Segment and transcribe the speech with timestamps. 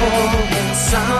[0.00, 0.06] for
[0.56, 1.19] inside.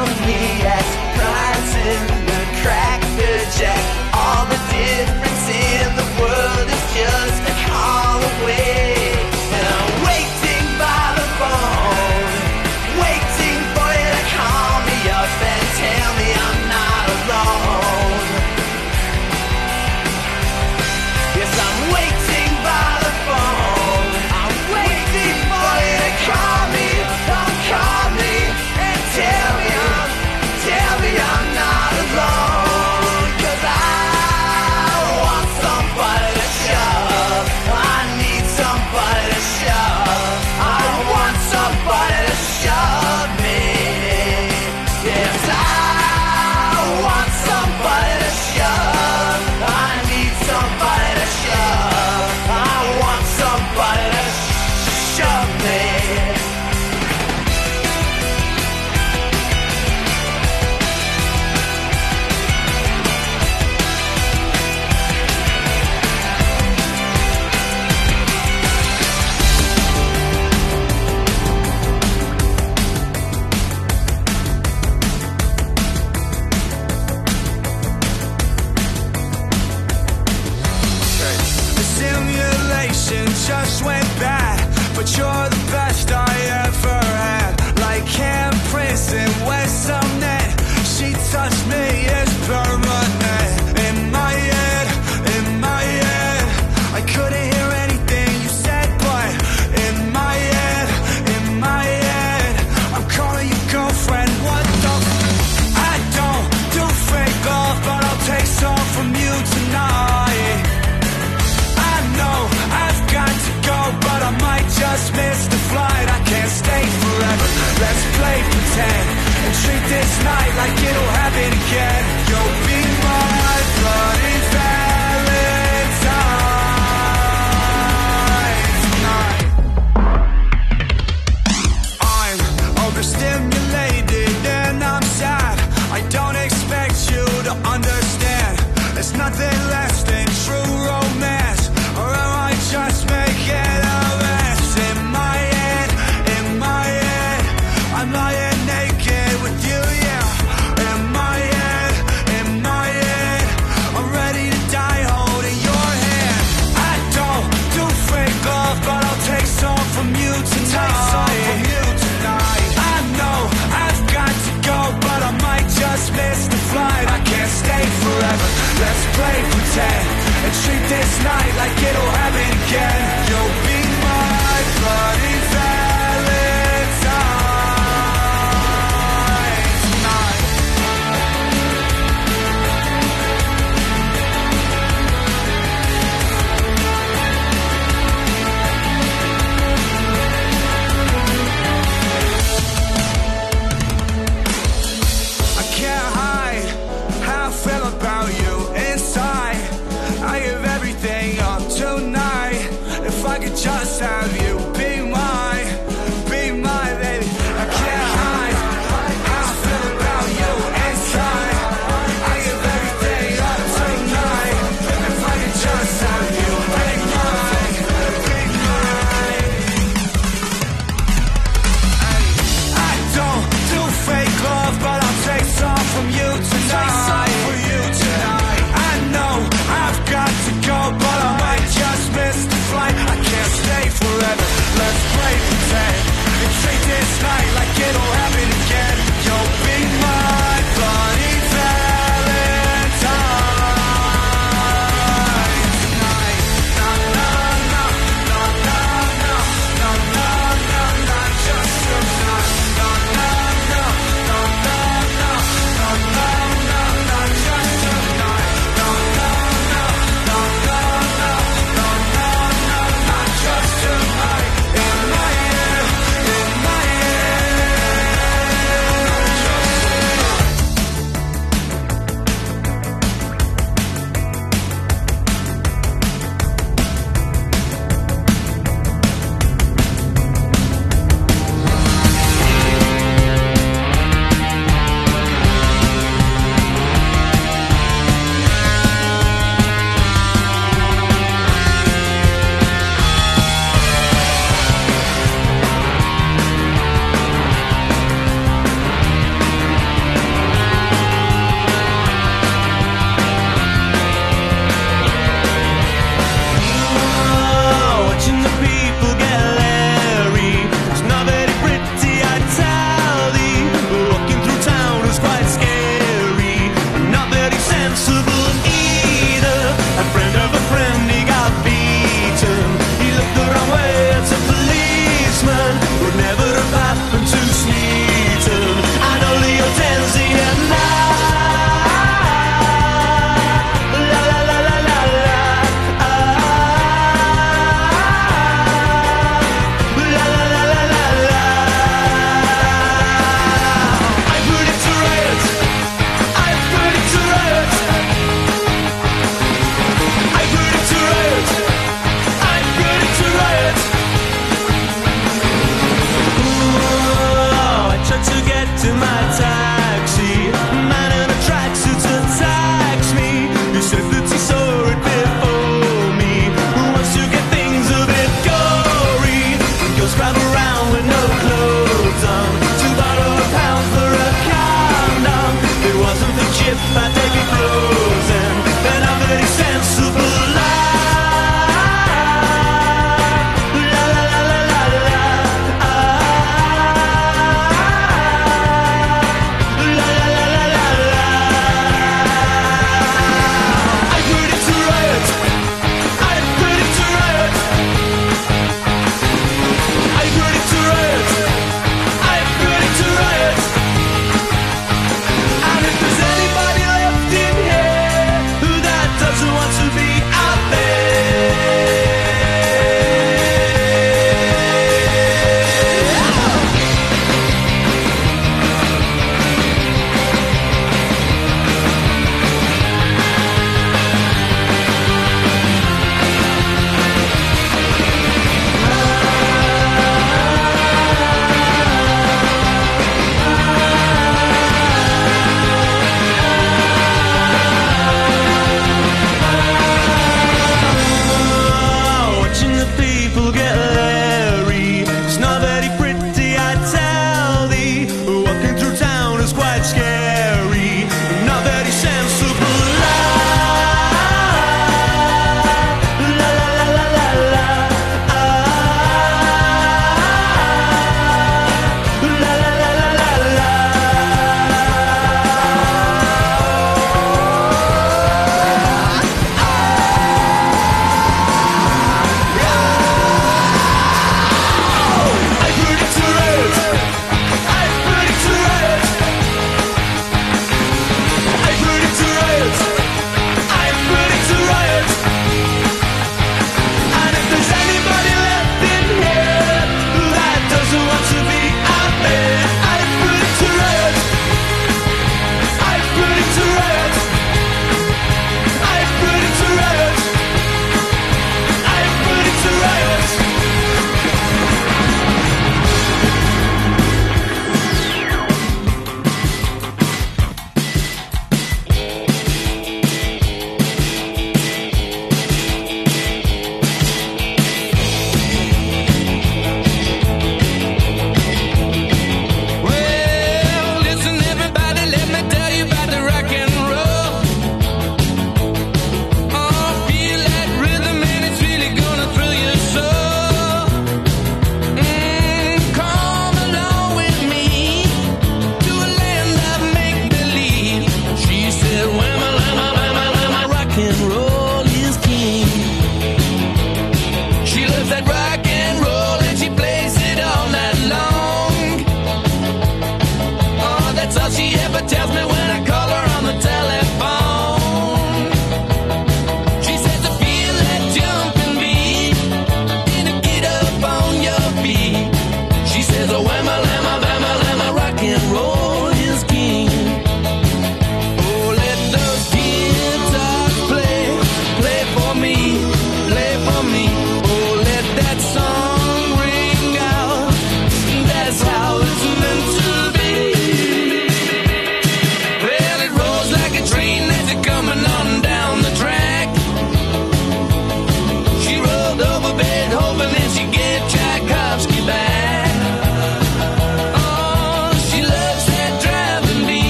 [82.80, 84.58] conversation just went bad,
[84.94, 86.32] but you're the best I
[86.66, 87.56] ever had.
[87.78, 90.50] Like handprints in West Sumnet,
[90.96, 91.66] she touched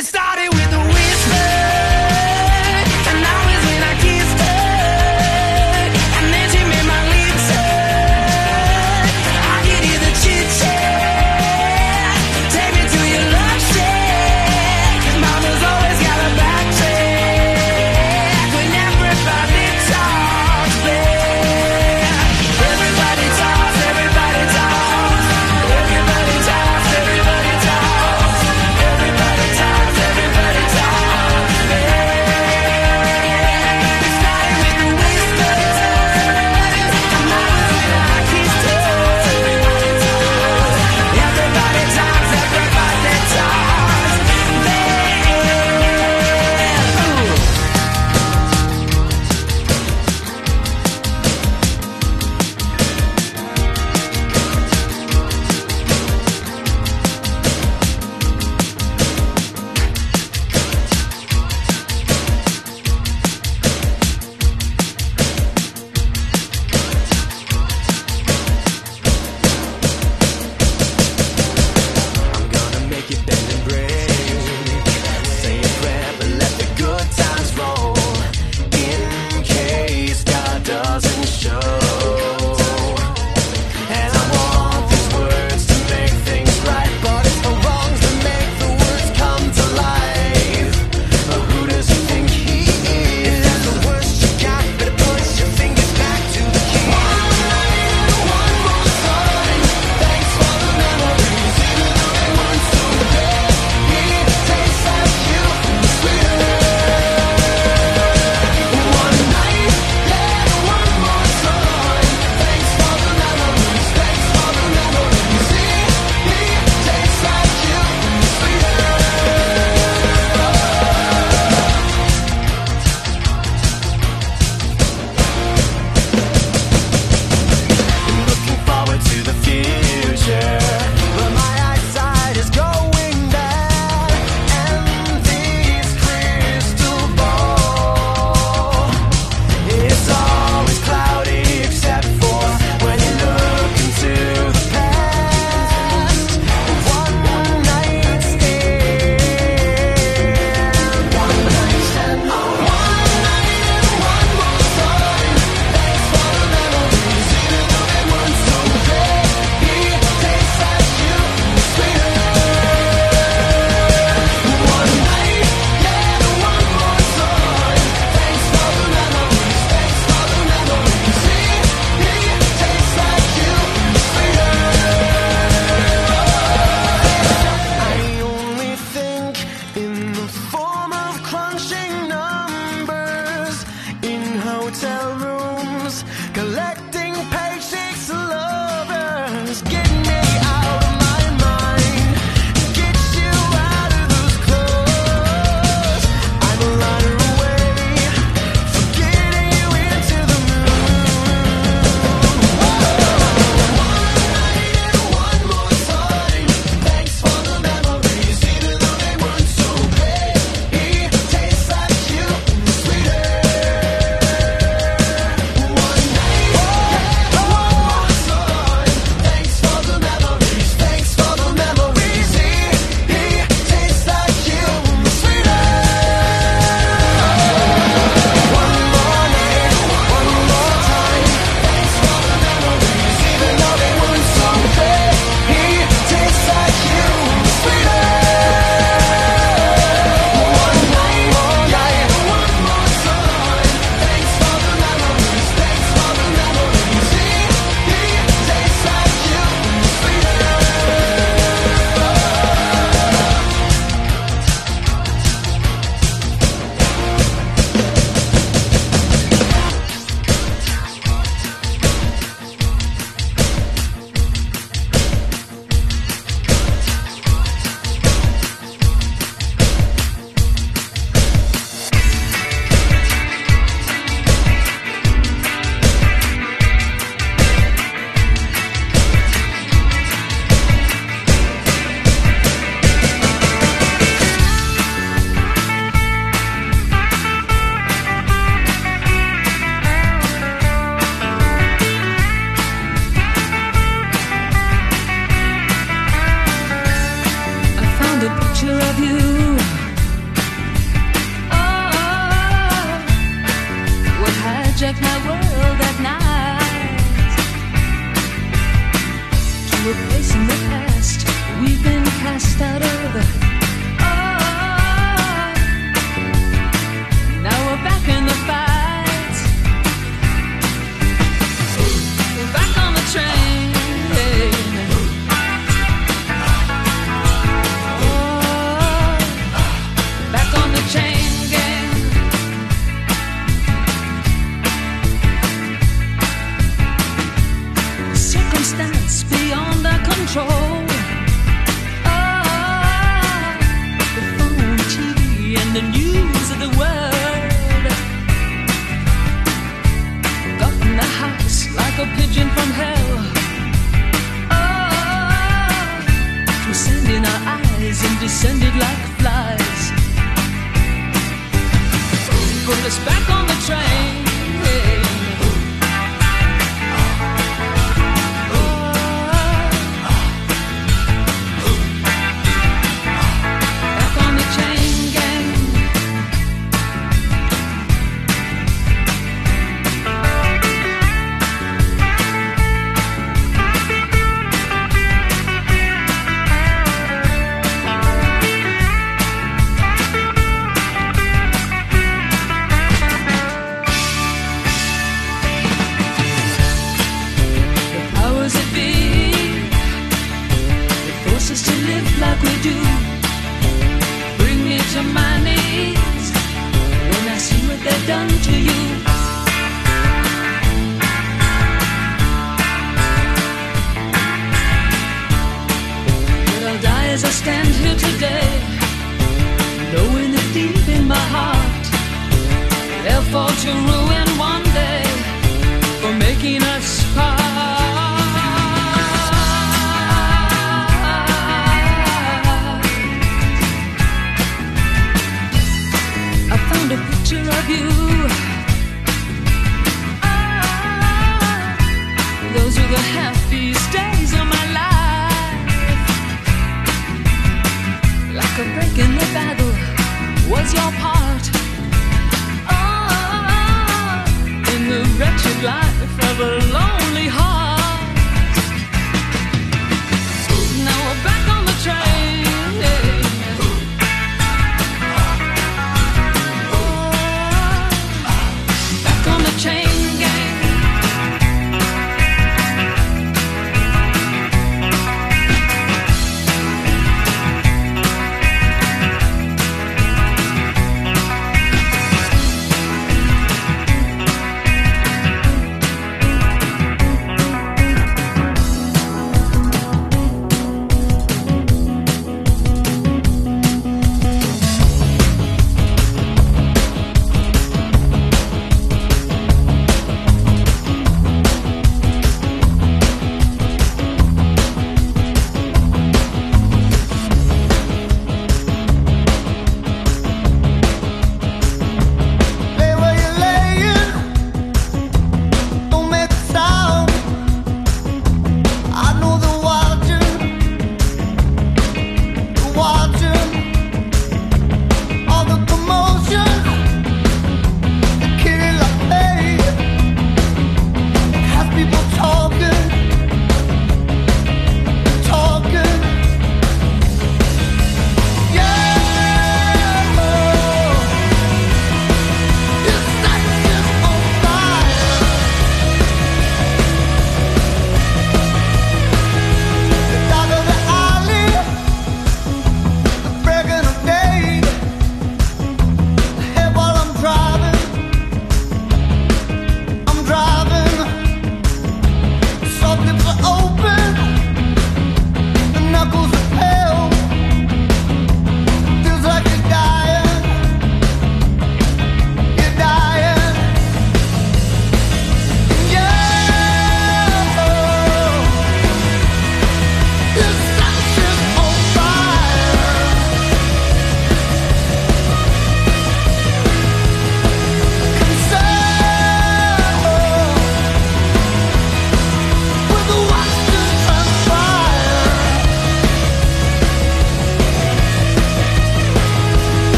[0.00, 0.49] It started